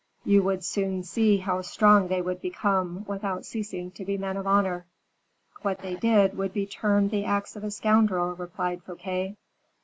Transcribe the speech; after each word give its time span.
You 0.25 0.41
would 0.41 0.63
soon 0.65 1.03
see 1.03 1.37
how 1.37 1.61
strong 1.61 2.07
they 2.07 2.23
would 2.23 2.41
become, 2.41 3.05
without 3.07 3.45
ceasing 3.45 3.91
to 3.91 4.03
be 4.03 4.17
men 4.17 4.35
of 4.35 4.47
honor." 4.47 4.87
"What 5.61 5.77
they 5.77 5.93
did 5.93 6.35
would 6.35 6.53
be 6.53 6.65
termed 6.65 7.11
the 7.11 7.25
acts 7.25 7.55
of 7.55 7.63
a 7.63 7.69
scoundrel," 7.69 8.33
replied 8.33 8.81
Fouquet. 8.81 9.35